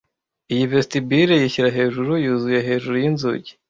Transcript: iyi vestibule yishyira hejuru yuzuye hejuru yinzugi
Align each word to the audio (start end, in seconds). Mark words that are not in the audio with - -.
iyi 0.53 0.65
vestibule 0.71 1.33
yishyira 1.41 1.75
hejuru 1.77 2.11
yuzuye 2.25 2.59
hejuru 2.67 2.95
yinzugi 3.03 3.51